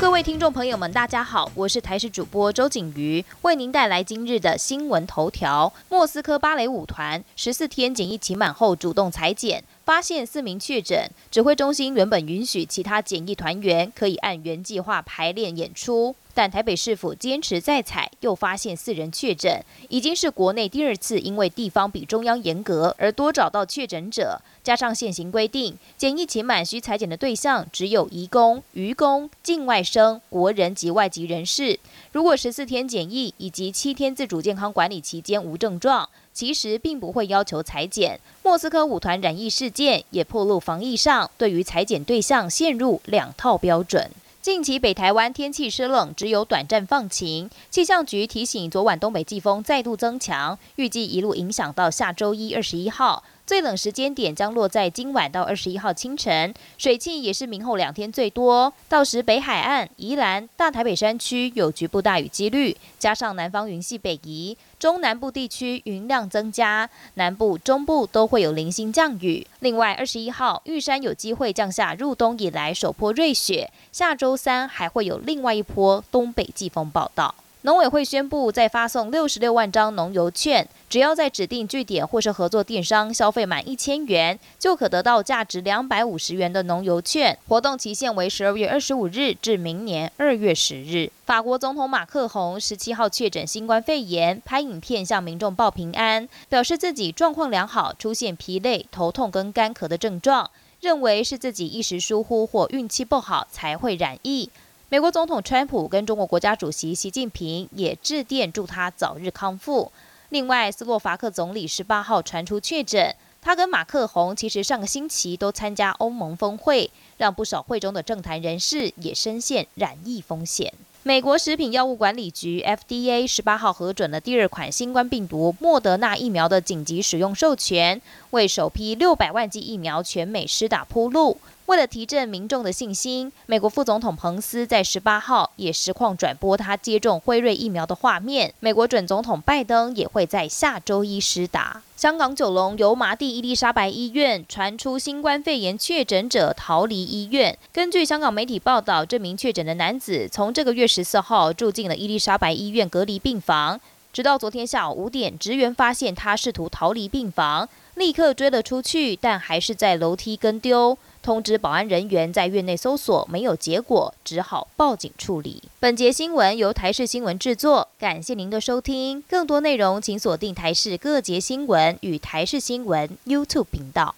[0.00, 5.72] 各位听众朋友们，大家好，我是台视主播周景瑜，为您带来今日的新闻头条。
[5.88, 11.10] 莫斯科芭蕾舞团十四天检疫期满后主动裁剪，发现四名确诊。
[11.30, 16.14] 指挥中心原本允许其他检疫团员可以按原计划排练演出。
[16.34, 24.40] 但台北市府坚持再采，又发现四人确诊，已经是国内第二次因为地方比中央严格而多找到确诊者。
[24.62, 31.80] 加上现行规定，检疫期满需裁剪的对象只有移工、渔工、境外生、国人及外籍人士。
[32.12, 38.20] 如果十四天检疫以及七天自主健康管理期间无症状，其实并不会要求裁剪。
[38.44, 44.08] 莫斯科舞团染疫事件也暴露防疫上对于裁剪对象陷入两套标准。
[44.40, 47.50] 近期北台湾天气湿冷，只有短暂放晴。
[47.70, 53.24] 气象局提醒，昨晚东北季风再度增强，预计一路影响到下周一二十一号。
[53.48, 58.70] 最冷时间点将落在今晚到二十一号清晨，水汽也是明后两天最多。
[58.90, 69.46] 到时北海岸、宜兰、大台北山区有局部大雨几率，加上南方云系北移，中南部地区云量增加，南部、中部都会有零星降雨。
[69.60, 77.34] 另外，二十一号玉山有机会降下入冬以来首波瑞雪，下周三还会有另外一波东北季风报道。
[77.62, 87.36] 农委会宣布，再发送六十六万张农油券，只要在指定据点或是合作电商消费满一千元，就可得到价值两百五十元的农油券。
[87.48, 91.10] 活动期限为十二月二十五日至明年二月十日。
[91.26, 100.48] 法国总统马克宏十七号确诊新冠肺炎，拍影片向民众报平安，表示自己状况良好，出现疲累、头痛跟干咳的症状，
[100.80, 104.48] 认为是自己一时疏忽或运气不好才会染疫。
[104.90, 109.92] 美国总统川普跟中国国家主席习近平也致电祝他早日康复。
[110.30, 120.72] 另外，斯洛伐克总理十八号传出确诊，他跟马克宏其实上个星期都参加欧盟峰会，让不少会中的政坛人士也深陷染疫风险。
[121.08, 128.02] 美国食品药物管理局 FDA 十八号核准了第二款新冠病毒莫德纳疫苗的紧急使用授权，
[128.32, 131.38] 为首批六百万剂疫苗全美施打铺路。
[131.64, 138.52] 为了提振民众的信心，美国副总统彭斯在十八号也实况转播他接种辉瑞疫苗的画面。
[138.60, 141.80] 美国准总统拜登也会在下周一施打。
[141.98, 147.58] 香港九龙油麻地伊丽莎白医院传出新冠肺炎确诊者逃离医院。
[147.72, 153.80] 根据香港媒体报道，这名确诊的男子从这个月十四号住进了伊丽莎白医院隔离病房，
[154.12, 160.96] 直到昨天下午五点，职员发现他试图逃离病房，立刻追了出去，但还是在楼梯跟丢。
[161.28, 165.62] 通知保安人员在院内搜索没有结果，只好报警处理。
[165.78, 169.22] 本节新闻由台视新闻制作，感谢您的收听。
[169.28, 174.14] 更多内容请锁定台视各节新闻与台视新闻 YouTube 频道。